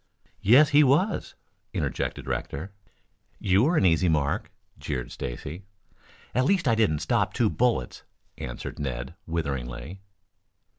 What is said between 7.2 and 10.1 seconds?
two bullets," answered Ned witheringly.